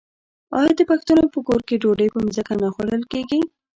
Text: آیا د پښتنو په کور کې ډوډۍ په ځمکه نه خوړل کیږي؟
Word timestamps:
آیا 0.57 0.71
د 0.79 0.81
پښتنو 0.91 1.23
په 1.33 1.39
کور 1.47 1.61
کې 1.67 1.79
ډوډۍ 1.81 2.07
په 2.13 2.19
ځمکه 2.35 2.53
نه 2.61 2.67
خوړل 2.73 3.03
کیږي؟ 3.11 3.39